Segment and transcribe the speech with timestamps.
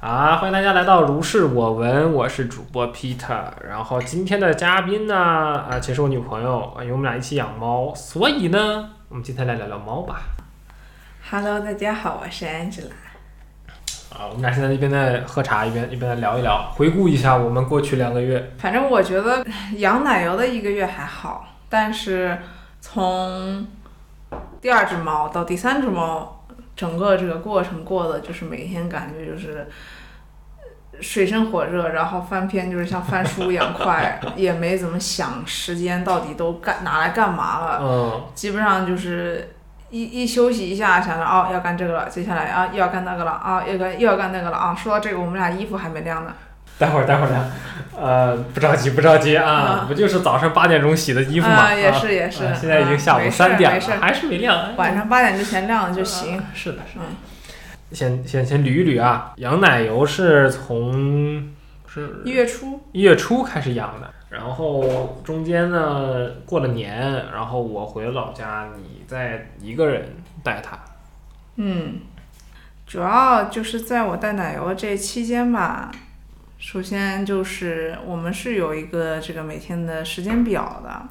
[0.00, 3.42] 啊，欢迎大家来到如是我闻，我是主播 Peter。
[3.68, 10.20] 然后今天的嘉宾呢，啊，其实我女朋友，因为我们俩一起养猫，所以呢，我们今天来聊聊猫吧。
[11.28, 12.92] Hello，大家好，我是 Angela。
[14.16, 18.52] 啊，我们俩现在一边在喝茶，一边一边在聊一聊，回顾一下我们过去两个月。
[18.56, 19.44] 反正我觉得
[19.78, 22.38] 养奶油的一个月还好，但是
[22.80, 23.66] 从
[24.60, 26.37] 第二只猫到第三只猫，
[26.78, 29.68] 整个这个过程过的就是每天感觉就是
[31.00, 39.54] 水深火热，然后翻篇就是像翻书一样快，也没怎么想时间到底都干拿来干嘛了，嗯，基本上就是。
[39.90, 44.74] 一一休息一下，想着哦要干这个了，接下来啊又要干那个了啊又干又要干那个了啊。
[44.74, 46.34] 说到这个，我们俩衣服还没晾呢。
[46.80, 47.50] 待会儿待会儿呢，
[47.98, 51.54] 呃，不着急不着急啊，啊不就是早上八点钟洗的衣服嘛？
[51.54, 54.76] 啊也是也是啊现在已经下午三点了，还是没晾。
[54.76, 56.44] 晚上八点之前晾了就行啊。
[56.54, 57.04] 是的，是的。
[57.04, 57.16] 嗯，
[57.90, 61.52] 先先先捋一捋啊，养奶油是从
[61.86, 70.78] 是一月初，一月初开始养的，然后中间呢过了年，然后我回了老家，你再一个人带它。
[71.56, 72.02] 嗯，
[72.86, 75.90] 主要就是在我带奶油这期间吧。
[76.58, 81.02] 首先就是我们是有一个这个每天的时间表的，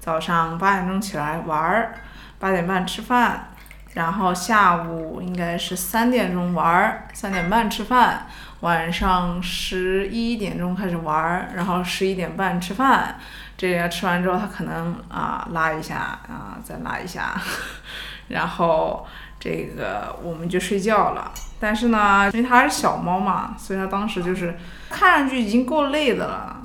[0.00, 1.94] 早上八点钟起来玩儿，
[2.40, 3.52] 八点半吃饭，
[3.94, 8.26] 然后下午应该是三点钟玩儿，三点半吃饭，
[8.60, 13.16] 晚上十一点钟开始玩儿，然后十一点半吃饭。
[13.56, 17.40] 这个吃完之后，他可能啊拉一下啊，再拉一下，
[18.26, 19.06] 然后
[19.38, 21.30] 这个我们就睡觉了。
[21.60, 24.56] 但是呢，因为它还是小猫嘛，所以它当时就是
[24.88, 26.62] 看上去已经够累的了，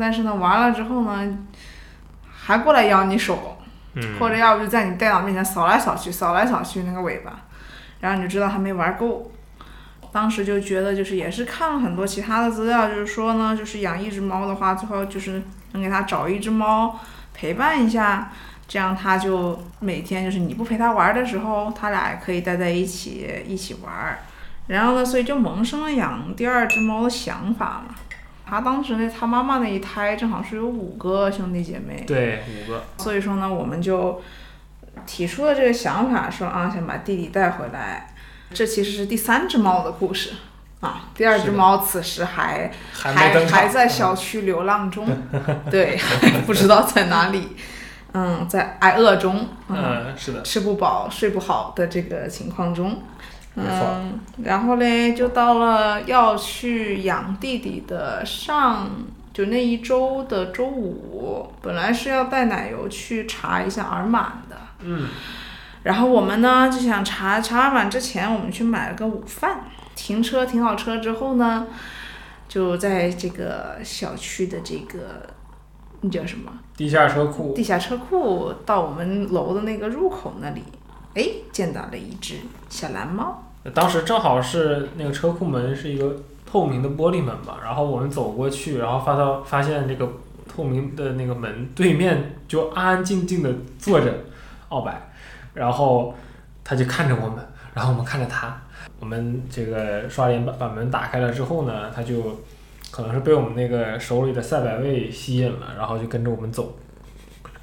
[0.00, 1.38] 但是呢，完了之后呢，
[2.32, 3.58] 还过来咬你手，
[3.94, 7.40] 嗯，或者要不就在你电脑面前扫来扫去，扫来扫去那个尾巴，
[8.00, 9.30] 然后你就知道它没玩够。
[10.10, 15.42] 当时就觉得就是也是看了很多其他的资料，就是说呢，就是养一只猫的话，最后就是
[15.72, 16.98] 能给它找一只猫
[17.34, 18.32] 陪伴一下，
[18.66, 24.18] 这样它就每天就是你不陪它玩的时候，它俩也可以待在一起一起玩儿。
[24.68, 27.94] 然后呢，所以就萌生了养第二只猫的想法嘛。
[28.46, 32.82] 他当时呢，他妈妈那一胎正好是有五个兄弟姐妹，对，五个。
[32.96, 34.22] 所以说呢，我们就
[35.04, 38.14] 提出了这个想法，说啊，想把弟弟带回来。
[38.54, 40.30] 这其实是第三只猫的故事
[40.80, 45.06] 啊，第二只猫此时还还还在小区流浪中，
[45.70, 47.54] 对，还 不知道在哪里，
[48.12, 53.02] 嗯，在挨饿中，嗯，是的，吃不饱睡不好的这个情况中，
[53.60, 58.88] 嗯，然后嘞，就到了要去养弟弟的上，
[59.32, 65.08] 就那一周的周五，本来是要带奶油去查一下耳螨的，嗯，
[65.82, 69.60] 然后我们呢就想查查耳螨之前，我们去买了个午饭，
[69.94, 71.66] 停车停好车之后呢，
[72.48, 75.26] 就在这个小区的这个
[76.00, 76.52] 那叫什么？
[76.76, 77.52] 地下车库。
[77.54, 80.62] 地下车库到我们楼的那个入口那里，
[81.14, 82.36] 哎，见到了一只
[82.68, 83.44] 小蓝猫。
[83.74, 90.08] 当时正好是那个车库门是一个透明的玻璃门嘛，然后我们走过去，然后发到发现这个
[90.48, 94.12] 透明的那个门对面就安安静静的坐着
[94.68, 95.10] 奥白，
[95.54, 96.14] 然后
[96.64, 98.60] 他就看着我们，然后我们看着他，
[99.00, 102.40] 我们这个刷脸把把门打开了之后呢，他就
[102.90, 106.78] 可能是被我们那个手里的赛百味吸引了，然后就跟着我们走。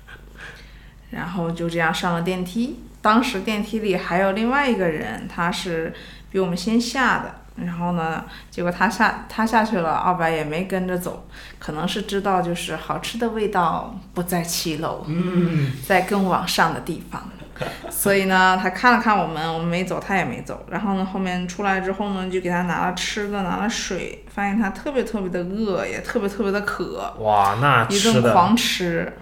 [1.10, 2.80] 然后就这样上了电梯。
[3.06, 5.94] 当时电梯里还有另外一个人，他是
[6.32, 7.36] 比我们先下的。
[7.64, 11.28] 然后呢，结果他下他下去了，二白也没跟着走，
[11.60, 17.30] 可能是知道就是好吃的味道不在七楼，嗯，在更往上的地方。
[17.92, 20.66] 所以呢，他看了看我们，我们没走，他也没走。
[20.72, 29.14] 然后呢，后面出来之后呢，就给他拿了吃的，拿了水，发现他特别特别的饿，也特别特别的渴，哇，那一顿狂吃。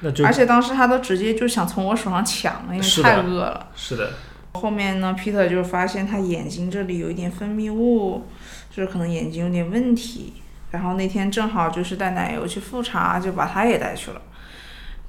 [0.00, 3.68] 那就而且当时他都直接就想从我手上抢，因为太饿了。
[3.74, 4.12] 是的，
[4.52, 8.26] 后面呢，Peter 就发现他眼睛这里有一点分泌物，
[8.70, 10.34] 就是可能眼睛有点问题。
[10.70, 14.20] 然后那天正好就是带奶油去复查，就把他也带去了。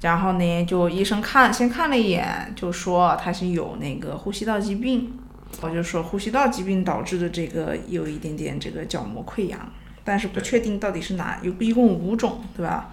[0.00, 5.18] 然后呢，就医生看先看了一眼，就说他是有那个呼吸道疾病。
[5.60, 9.58] 我就说呼吸道疾病导致的这个有一点点这个角膜溃疡，
[10.04, 12.90] 但是不确定到底是哪有一共五种，对吧？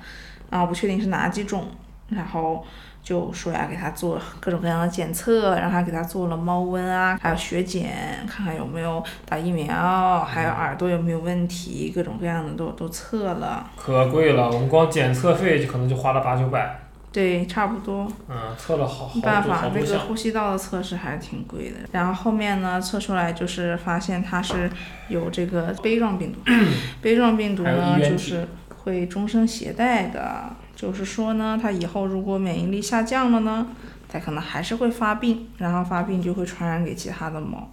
[0.49, 1.67] 啊，不确定是哪几种。
[2.09, 2.63] 然后
[3.01, 7.93] 就说呀，给他做各种各样的检测，然后还给他做了猫瘟啊，还有血检，
[8.27, 13.69] 看看有没有打疫苗，还有耳朵有没有问题，各种各样的都都测了。
[13.75, 16.81] 可贵了，我们光检测费就可能就花了八九百。
[17.11, 18.05] 对，差不多。
[18.27, 19.99] 嗯，测了好好没办法，这个。
[19.99, 21.77] 呼吸道的测试还是挺贵的。
[21.93, 24.69] 然后后面呢，测出来就是发现它是
[25.07, 26.39] 有这个杯状病毒，
[27.01, 28.45] 杯状病毒呢就是
[28.85, 30.43] 会终身携带的，
[30.75, 33.67] 就是说呢，它以后如果免疫力下降了呢，
[34.07, 37.71] 它可能还是会发病，然后发病就会传染给其他的猫。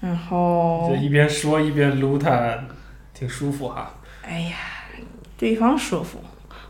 [0.00, 2.54] 然后就，一边说一边撸它，
[3.14, 3.94] 挺舒服哈。
[4.22, 4.56] 哎呀，
[5.38, 6.18] 对方舒服。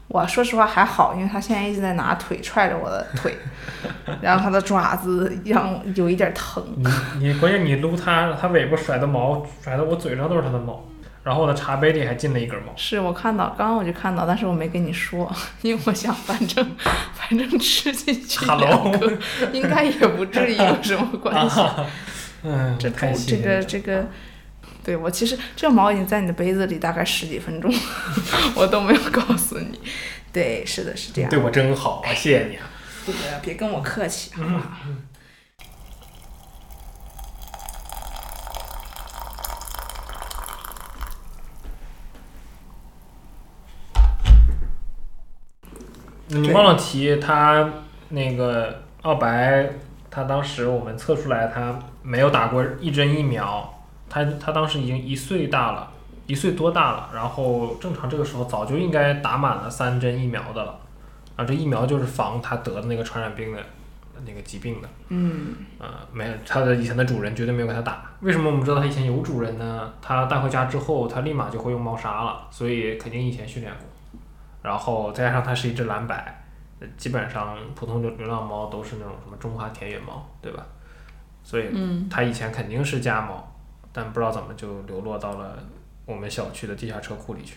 [0.07, 3.35] 我说实话还好，因为他现在一直在拿腿踹着我的腿，
[4.21, 6.63] 然后他的爪子让有一点疼。
[6.77, 6.87] 你
[7.27, 10.85] 你关键你撸它，它尾巴甩的毛甩的我嘴上都是它的毛，
[11.25, 12.73] 然后我的茶杯里还进了一根毛。
[12.77, 15.29] 是我看到，刚刚我就看到，但是我没跟你说，
[15.63, 16.77] 因为我想反正
[17.15, 19.19] 反正吃进去两 Hello 个，
[19.53, 21.61] 应该也不至于有什么关系。
[22.45, 24.07] 嗯，这太头这个这个，
[24.85, 27.73] 对我其实这个毛已经在你的杯子里大概十几分钟，
[28.55, 29.81] 我都没有告诉你。
[30.31, 31.31] 对，是的，是这样。
[31.31, 32.69] 对我真好啊，谢谢你啊。
[33.07, 34.63] 对别跟我客气，好不好？
[46.41, 47.69] 你忘了提他
[48.09, 49.71] 那个奥白，
[50.11, 55.91] 他当时我们测出来他没有打过一针疫苗，他他当时已经一岁大了，
[56.27, 60.79] 一岁多大了，然后正常这个时候早就应该打满了三针疫苗的了，
[61.37, 63.59] 啊，这疫苗就是防他得的那个传染病的
[64.27, 68.03] 那个疾病的，嗯，呃，没有，他的以前的主人绝对没有给他打。
[68.21, 69.93] 为什么我们知道他以前有主人呢？
[70.01, 73.87] 他带回家之后，他立马就会用猫砂了，所以肯定以前训练过。
[74.65, 76.43] 然后再加上它是一只蓝白，
[76.81, 80.65] 呃基本上普通流流浪猫都是那种什么中华田园猫，对吧？
[81.43, 83.47] 所以嗯，它以前肯定是家猫，
[83.93, 85.59] 但不知道怎么就流落到了
[86.07, 87.57] 我们小区的地下车库里去。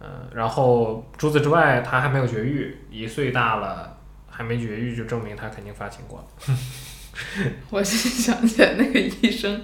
[0.00, 3.96] 嗯、然后除此之外，它还没有绝育，一岁大了
[4.28, 6.54] 还没绝育，就证明它肯定发情过了。
[7.70, 9.60] 我是想起来那个医生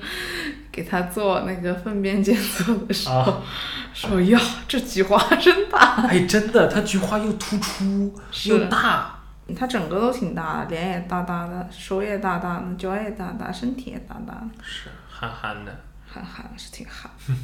[0.73, 3.43] 给他做那个粪便检测的时候，啊
[3.93, 8.15] 说呀，这菊花真大，哎，真的，它菊花又突出
[8.47, 9.19] 又大，
[9.57, 15.81] 他整个都挺大的，脸也大大的，手也大大的，脚也大大，身体也大大的，是憨憨的。
[16.07, 17.11] 憨憨是挺憨。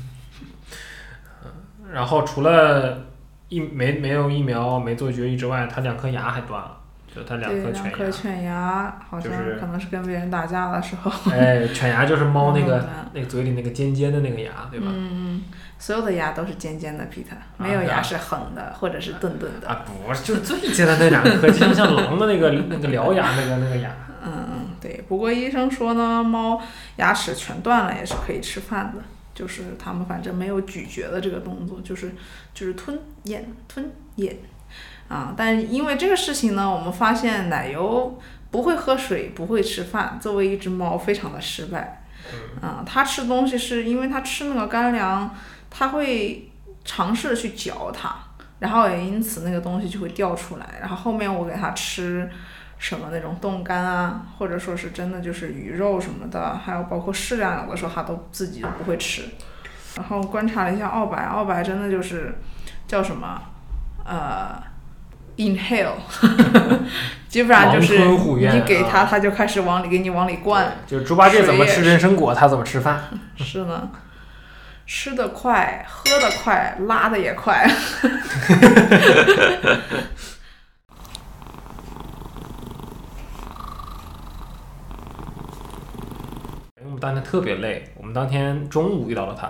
[1.93, 3.05] 然后除了
[3.49, 6.80] 疫没没有疫苗没做绝育之外，他两颗牙还断了，
[7.15, 11.37] 就它两对，颗两颗犬犬牙好像是可能是跟别人打架的时候，牙。
[11.37, 14.87] 哎，犬牙就是猫那个那个嘴里那个尖尖的那个牙，对吧？
[14.89, 15.43] 嗯，
[15.79, 19.69] 所有的牙都是尖尖的，Peter，没有啊牙是横的或者是钝钝的。
[19.69, 23.91] 啊，不是，就是最尖的那两颗，就像像狼的那个那个獠牙那个那个牙。
[24.23, 25.03] 嗯，嗯，对。
[25.09, 26.61] 不过医生说呢，猫
[26.97, 29.03] 牙齿全断了也是可以吃饭的，
[29.35, 32.13] 就是它们反正没有咀嚼的这个动作，就是
[32.53, 34.37] 就是吞咽吞咽
[35.11, 35.35] 啊。
[35.37, 38.19] 但因为这个事情呢，我们发现奶油
[38.51, 42.03] 不会喝水，不会吃饭，作为一只猫非常的失败。
[42.63, 45.35] 啊，它吃东西是因为它吃那个干粮，
[45.69, 46.51] 它会
[46.85, 48.15] 尝试去嚼它，
[48.61, 50.67] 然后也因此那个东西就会掉出来。
[50.81, 52.31] 然后后面我给它吃
[52.79, 59.23] 什么那种冻干啊，或者说是真的就是鱼肉什么的，还有包括适量有的时候它都自己都不会吃。
[59.97, 62.39] 然后观察了一下奥白，奥白真的就是
[62.87, 63.43] 叫什么
[64.05, 64.70] 呃。
[65.41, 65.95] Inhale，
[67.27, 70.71] 基本上就是你给它，啊它就开始往里给你往里灌。
[70.87, 73.03] 就是猪八戒怎么吃人参果，他怎么吃饭。
[73.37, 73.91] 是呢，
[74.87, 77.67] 吃的快，喝的快，拉的也快。
[86.77, 89.49] 因 为我们当天特别累，我们当天中午遇到了它，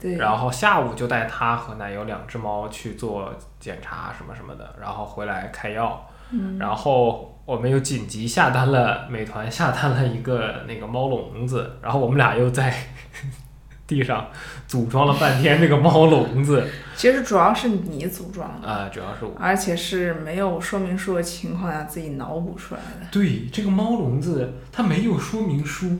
[0.00, 6.06] 对，然后下午就带他和奶油两只猫去做检查什么什么的，然后回来开药。
[6.32, 12.72] 嗯然后我们又紧急下单了，美团下单了一个那个猫笼子，然后我们俩又在
[13.88, 14.28] 地上
[14.68, 16.64] 组装了半天这个猫笼子，
[16.94, 19.32] 其实主要是你组装的，啊、主要是我。
[19.36, 23.06] 而且是没有说明书的情况下自己脑补出来的。
[23.10, 25.98] 对，这个猫笼子它没有说明书，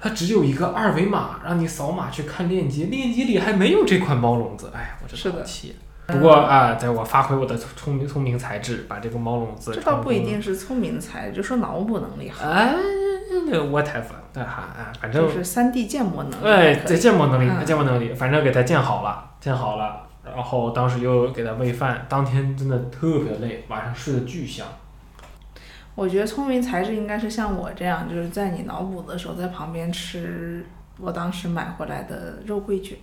[0.00, 5.74] 它只有一个二维码，让你扫码去看链接，链接里还没有这款猫笼子，哎呀，我真是的好气。
[6.06, 12.74] 不过啊，在我发挥我的聪明聪明才智，把这个猫笼子这倒不一定是聪明才，就说脑补能力好，哎，
[13.46, 16.98] 那 whatever，对哈，哎，反正就是三 D 建模能力哎，这还可以。
[16.98, 24.66] 建模能力，嗯建模能力，反正给它建好了，建好了，然后当时又给它喂饭，当天真的特别累，晚上睡得巨香。
[25.98, 30.64] 我觉得聪明才智应该是像我这样，就是在你脑补的时候，在旁边吃
[30.96, 32.96] 我当时买回来的肉桂卷，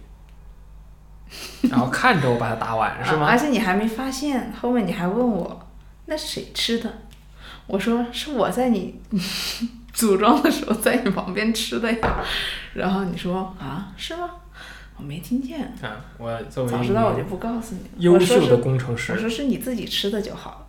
[1.69, 3.25] 然后看着我把它打完，是吗？
[3.25, 5.67] 啊而且你还没发现，后面你还问我，
[6.05, 6.89] 那是谁吃的？
[7.67, 9.01] 我说是我在你
[9.91, 12.23] 组装的时候在你旁边吃的呀。
[12.75, 14.29] 然后你说啊，是吗？
[14.95, 15.59] 我没听见。
[15.81, 17.89] 啊，我作为早知道我就不告诉你了。
[17.97, 20.65] 优秀的我说是工程师，我说是你自己吃的就好了。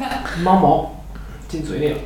[0.44, 0.99] 猫毛
[1.50, 1.98] 进嘴里了。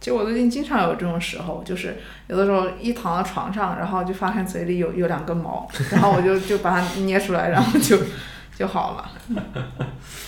[0.00, 7.98] 其实我最近经常有这种时候，就是有的时候一躺到床上，然后就发现嘴里有有两根毛， 然后我就就把它捏出来，然后就
[8.56, 9.10] 就好了。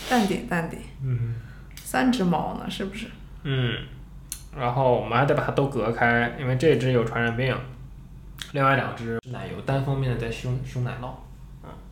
[0.08, 1.34] 淡定淡定，嗯
[1.76, 3.06] 三只猫呢，是不是？
[3.44, 3.74] 嗯，
[4.56, 7.56] 然后我们还得把它都隔开，因为这只有传染病，
[8.52, 11.10] 另外两只奶油单方面的在凶凶奶酪。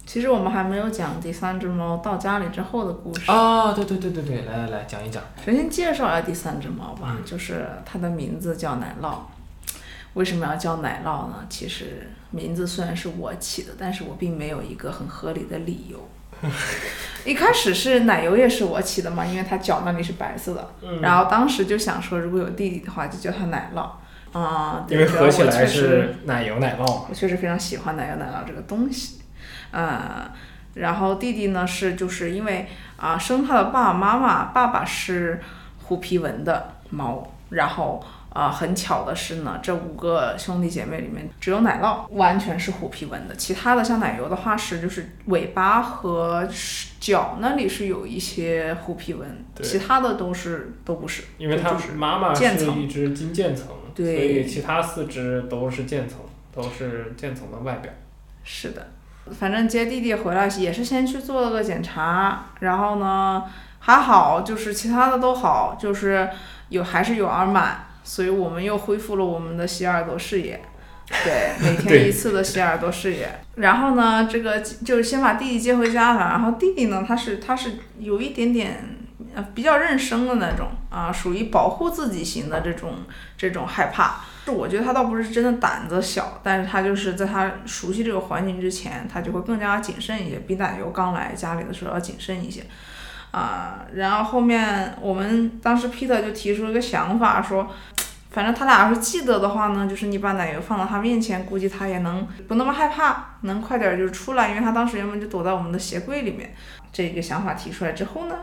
[0.09, 3.31] 其实我们还没有讲第三只猫到家里之后的故事。
[3.31, 5.23] 啊，对对对对对，来来来讲一讲。
[5.45, 9.19] 首先介绍一下第三只猫吧，嗯就是它的名字叫奶酪。
[10.15, 11.45] 为什么要叫奶酪呢？
[11.51, 16.09] 其实名字虽然是我起的，但是我并没有一个很合理的理由。
[17.27, 23.87] 一开始是奶油也是我起的嘛，因为它脚那里是白色的，嗯然后当时就想说，如果有弟弟的话，就叫它奶酪。
[24.33, 27.05] 啊、对因为合起来是奶油奶酪嘛。
[27.11, 29.19] 我确实非常喜欢奶油奶酪这个东西，
[29.71, 30.31] 呃，
[30.75, 35.41] 然后弟弟呢是就是因为啊、生他的爸爸妈妈，爸爸是
[35.85, 46.49] 虎皮纹的猫，然后啊、很巧的是呢，这五个兄弟姐妹里面只有奶酪完全是虎皮纹的，其他的像奶油的话是就是尾巴和
[47.01, 56.19] 脚那里是有一些虎皮纹，对其他的都是都不是，因为它就是妈妈是一只金渐层，所以其他四只都是渐层，
[56.53, 57.91] 都是渐层的外表。
[58.45, 58.87] 是的，
[59.31, 63.45] 反正接弟弟回来也是先去做了个检查，然后呢
[63.81, 66.29] 还好，就是其他的都好，就是
[66.69, 67.71] 有还是有耳螨，
[68.05, 70.61] 所以我们又恢复了我们的洗耳朵视野。
[71.25, 73.41] 对，每天一次的洗耳朵视野。
[73.55, 76.21] 然后呢，这个就是先把弟弟接回家了。
[76.21, 78.85] 然后弟弟呢，他是他是有一点点
[79.35, 82.95] 呃比较认生的那种啊，属于保护自己型的这种
[83.37, 84.21] 这种害怕。
[84.45, 92.63] 是我觉得他倒不是真的胆子小，但是他就是在他熟悉这个环境之前，他就会更加谨慎一些，比奶油刚来家里的时候要谨慎一些。
[93.31, 97.71] 啊，然后后面我们当时 Peter 就提出了一个想法，说，
[98.31, 106.55] 反正他俩要是记得的话呢，就是你把奶油放到他面前，估计他也能不那么害怕，能快点儿就出来，因为他当时原本就躲在我们的鞋柜里面。
[106.91, 108.35] 这个想法提出来之后呢，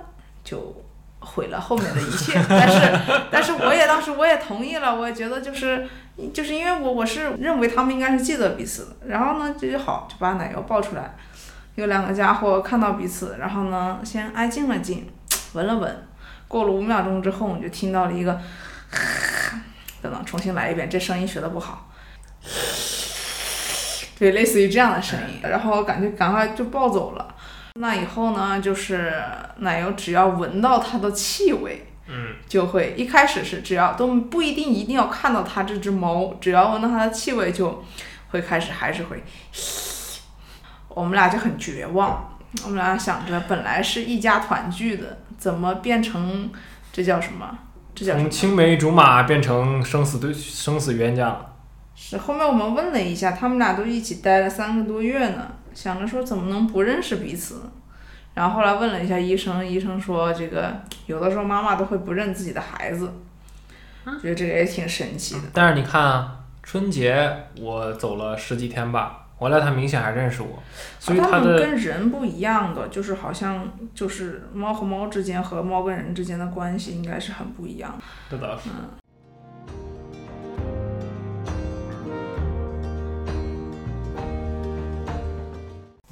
[0.46, 0.74] 就
[1.20, 2.40] 毁了后面的一切。
[2.48, 5.86] 但是，但是我也当时我也同意了，我也觉得就是
[6.34, 11.14] 就是因为我我是认为他们应该是记得彼此的，然后呢这就好，就把奶油抱出来。
[11.76, 15.12] 有两个家伙看到彼此，然后呢，先挨近了近，
[15.52, 16.08] 闻了闻，
[16.48, 18.40] 过了五秒钟之后，我就听到了一个，
[20.02, 21.90] 等等，重新来一遍，这声音学的不好，
[24.18, 27.35] 对，类似于这样的声音，然后感觉赶快就抱走了。
[27.78, 29.14] 那以后呢，就是
[29.58, 37.84] 奶油只要闻到它的气味，嗯，就会一开始是只要都不一定一定要看到它这只猫，只要闻到它的气味就
[38.30, 39.22] 会开始还是会。
[40.88, 46.50] 我们俩就很绝望，我们俩想着本来是一家团聚的，怎么变成
[46.94, 47.58] 这叫什么？
[47.94, 48.24] 这叫什么？
[48.24, 51.52] 从青梅竹马变成生死对生死冤家了。
[51.94, 57.72] 是后面我们问了一下，他们俩都一起待了三个多月呢，想着说怎么能不认识彼此呢？
[58.34, 63.14] 然后后来问了一下医生，医生说这个有的时候妈妈都会不认自己的孩子，
[64.22, 65.44] 觉得这个也挺神奇的。
[65.54, 70.62] 但是你看啊，春节我走了十几天吧，回来他明显还认识我，
[71.00, 78.04] 所以他们的跟人不一样的，就是好像就是猫和猫之间和猫跟人之间的关系应该是很不一样的。
[78.30, 78.70] 这倒是。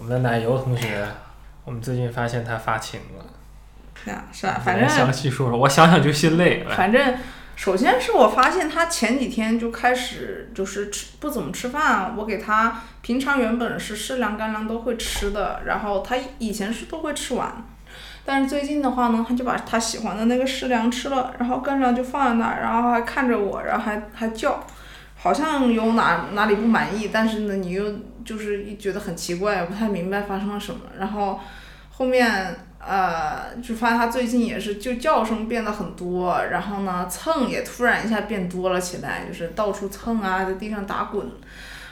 [0.04, 1.08] 我们的奶油同学，
[1.64, 3.26] 我们最近发现他发情了。
[4.04, 4.62] 对啊，是啊？
[4.62, 6.68] 反正详细说说，我想想就心累。
[6.76, 7.18] 反正，
[7.56, 17.64] 首先是我发现他前几天就开始就是吃不怎么吃饭，我给他平常原本是适量干粮都会吃的，然后他以前是都会吃完，
[18.26, 24.68] 但是最近的话呢，他就把他喜欢的那个适量吃了，然后干粮就放在那儿，然后还看着我，然后还还叫，
[25.24, 27.84] 好像有哪哪里不满意，但是呢，你又
[28.24, 31.40] 就是觉得很奇怪，不太明白发生了什么，然后
[31.90, 32.56] 后面。
[32.86, 41.26] 呃，就发现他最近也是，就叫声变得很多，然后呢，蹭也突然一下变多了起来，就是到处蹭啊，在地上打滚，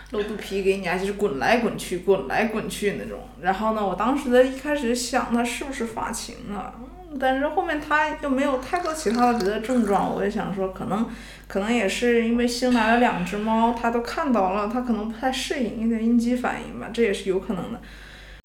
[0.10, 3.20] 露肚皮给你啊，就是滚来滚去，滚来滚去那种。
[3.40, 6.74] 然后呢，我当时在一开始想他是不是发情了，
[7.20, 11.06] 但是后面他又没有太多其他的别的症状，我也想说可能，
[11.48, 17.80] 可能也是因为新来了两只猫，他都看到了，他可能不太适应，有点应激反应吧，这也是有可能的。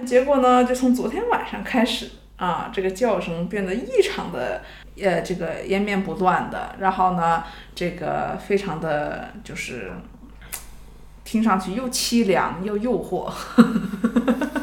[0.04, 2.10] 结果呢，就从昨天晚上开始。
[2.36, 4.60] 啊，这个叫声变得异常的
[5.02, 7.42] 呃这个延绵不断的，然后呢，
[7.74, 9.90] 这个非常的就是
[11.24, 13.24] 听上去又凄凉又诱惑。
[13.24, 14.55] 呵呵呵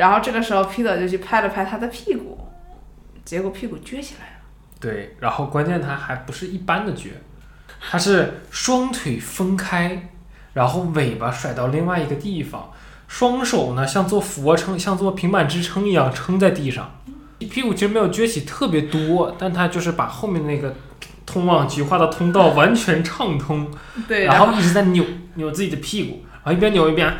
[0.00, 2.38] 然后这个时候，Peter 就去拍了拍他的屁股，
[3.22, 4.32] 结果屁股撅起来了。
[4.80, 7.08] 对，然后关键他还不是一般的撅，
[7.78, 10.08] 他是双腿分开，
[10.54, 12.72] 然后尾巴甩到另外一个地方，
[13.08, 16.90] 双手呢像做俯卧撑、像做平板支撑一样撑在地上，
[17.38, 20.74] 屁股其实没有撅起特别多，但他就是把后面那个
[21.26, 23.70] 通往菊花的通道完全畅通，
[24.08, 25.04] 对，然后一直在扭
[25.34, 27.14] 扭自己的屁股，然后一边扭一边，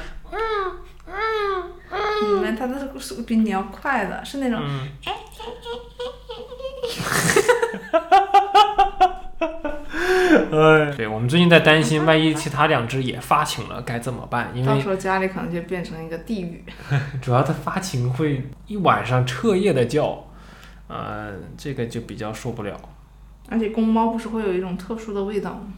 [3.01, 4.61] 速度比你要快的，是那种。
[4.63, 4.89] 嗯。
[5.05, 5.13] 哎，
[10.97, 14.51] 对，我们最近在担心，万一其他两只也发情了该怎么办？
[14.55, 16.65] 因为到时候家里可能就变成一个地狱。
[17.23, 20.27] 主要它发情会一晚上彻夜的叫，
[20.89, 22.79] 呃，这个就比较受不了。
[23.49, 25.73] 而且公猫不是会有一种特殊的味道吗？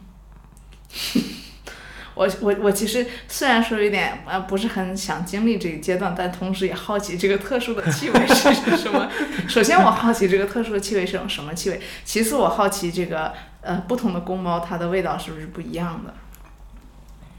[2.15, 9.09] 我我我其实虽然说有点呃不是很想经历这个阶段，但同时也好奇这个特殊的气味是什么。
[9.49, 16.13] 首先我好奇这个特殊的气味是种什么气味，其次我好奇这个呃不同的公猫它的味道是不是不一样的。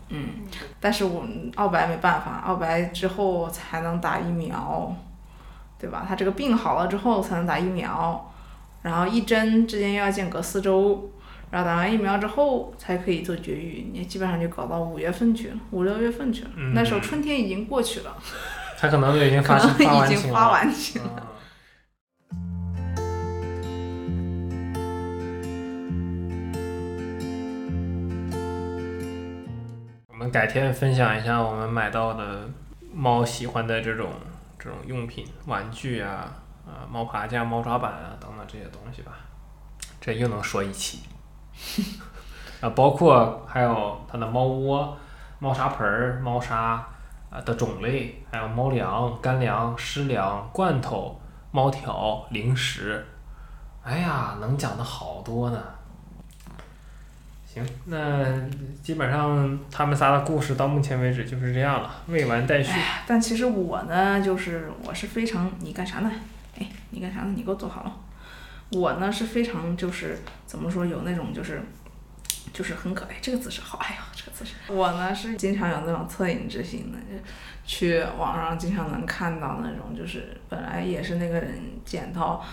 [0.09, 0.29] 嗯，
[0.81, 4.95] 但是我们奥白没办法，奥白之后才能打疫苗，
[5.79, 6.05] 对吧？
[6.09, 8.33] 它这个病好了之后才能打疫苗，
[8.83, 11.11] 然后一针之间又要间隔四周。
[11.51, 16.51] 然后打完疫苗之后才可以做绝育，你基本上就搞到五月份去了，五六月份去了。
[16.75, 18.17] 那时候春天已经过去了，
[18.79, 21.31] 它可能都已经发 可能已经发完情了。
[30.09, 32.49] 我们改天分享一下我们买到的
[32.93, 34.11] 猫喜欢的这种
[34.59, 39.13] 这种用品、玩具啊，啊，猫爬架、猫抓板啊等等这些东西吧。
[40.01, 41.01] 这又能说一期。
[42.61, 44.97] 啊，包括还有它的猫窝、
[45.39, 46.85] 猫砂盆儿、猫砂
[47.31, 53.05] 啊的种类，还有猫粮、干粮、湿粮、罐头、猫条、零食，
[53.83, 55.63] 哎呀，能讲的好多呢。
[57.47, 58.25] 行，那
[58.83, 62.73] 基本上他们仨的故事到目前为止就是这样了，未完待续。
[63.07, 66.11] 但其实我呢，就是我是非常，你干啥呢？
[66.59, 67.33] 哎，你干啥呢？
[67.37, 67.93] 你给我坐好了。
[68.75, 71.63] 我呢是非常就是怎么说有那种就是，
[72.53, 77.23] 就是很可爱这个姿势好哎呦这个姿势我呢是经常有那种恻隐之心的，就
[77.65, 82.45] 去网上经常能看到那种就是本来也是那个人捡到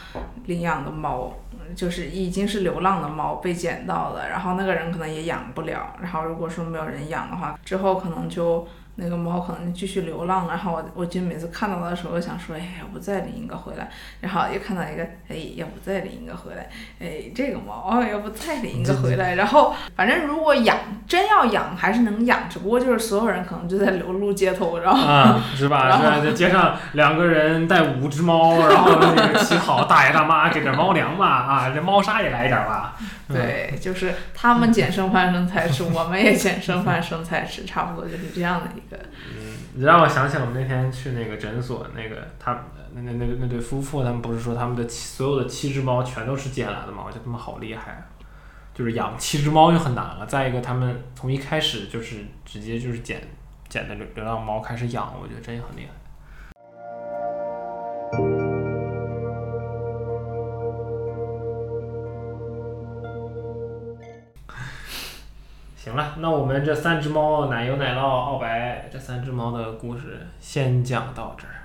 [0.45, 1.33] 领养的猫，
[1.75, 8.67] 就是已经是流浪的猫被捡到了，然后那个人可能也养不了，然后如果说没有人养的话，之后可能就。
[8.95, 20.77] 那个猫可能继续流浪，然后我我就每次看到的时候，我想说，哎，要不再领一个回来，然后又看到一个，哎，要不再领一个回来，哎，这个猫，哦，要不再领一个回来，然后反正如果养，
[21.07, 25.91] 真要养还是能养，只不过就是所有人可能就在流露街头，然后啊，是吧？
[25.97, 26.19] 是吧？
[26.23, 32.95] 在街上两个人带五只猫，然后那个乞讨，大爷大妈给点猫粮吧，啊，这猫砂也来一点吧。
[33.33, 38.97] 对，就是他们捡剩饭剩菜吃，我们也捡剩饭剩菜吃，差不多就是这样的一个。
[39.29, 42.51] 嗯，你让我想起我们那天去那个诊所，那个他
[42.93, 47.03] 那那那那对夫妇，他们不是说他们的所有的七只猫全都是捡来的吗？
[47.05, 48.03] 我觉得他们好厉害，
[48.73, 50.25] 就是养七只猫就很难了。
[50.25, 53.21] 再一个，他们从一开始就是直接就是捡
[53.69, 55.91] 捡的流流浪猫开始养，我觉得真很厉害。
[65.83, 71.57] 行了，那我们这三只猫奶油、奶酪、奥白这三只猫的故事先讲到这儿。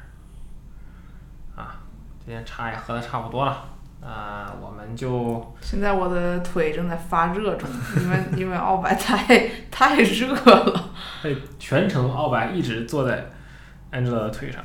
[1.54, 1.76] 啊，
[2.24, 3.62] 今天茶也喝的差不多了，
[4.02, 7.68] 啊，我们就 现在我的腿正在发热中，
[8.00, 10.90] 因为 因为奥白太太热了。
[11.22, 13.30] 对，全程奥白一直坐在
[13.92, 14.62] Angela 的腿上。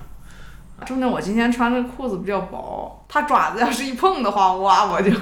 [0.85, 5.11] 重点我今天穿的裤子比较薄，它爪子要是一碰的话，哇，我就。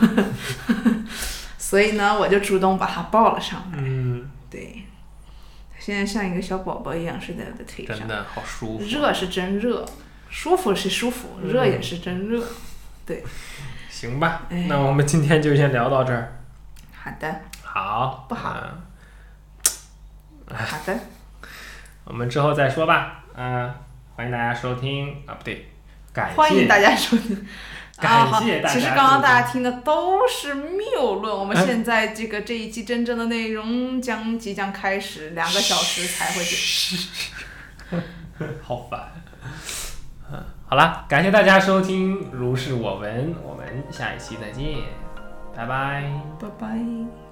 [1.70, 3.78] 所以呢，我就主动把他抱了上来。
[3.78, 4.84] 嗯，对，
[5.78, 7.96] 现在像一个小宝宝一样睡在我的腿上。
[7.96, 8.84] 真的好舒服。
[8.84, 9.86] 热是真热，
[10.32, 12.44] 舒服是舒服，热也是真热。
[13.06, 13.24] 对。
[13.88, 16.40] 行吧，那我们今天就先聊到这儿。
[16.92, 17.42] 好的。
[17.62, 18.26] 好。
[18.28, 18.50] 不好。
[20.52, 21.00] 好的。
[22.06, 23.24] 我们之后再说吧。
[23.36, 23.72] 嗯，
[24.16, 25.70] 欢迎大家收听啊，不对，
[26.12, 26.36] 感谢。
[26.36, 27.48] 欢迎大家收听。
[28.00, 28.74] 感谢大家。
[28.74, 36.96] 其实刚刚大家听的都是谬论，我们现在这个这一期真正的内容将即将开始，两个小时才会结束。
[38.64, 39.12] 好烦。
[40.68, 44.78] 好了，感谢大家收听《如是我闻》，我们下一期再见，
[45.56, 46.04] 拜拜。
[46.40, 47.29] 拜拜。